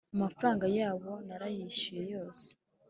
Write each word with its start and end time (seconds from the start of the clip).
amafaranga 0.15 0.65
yabo 0.77 1.09
narayishyuye 1.27 2.03
yose 2.13 2.47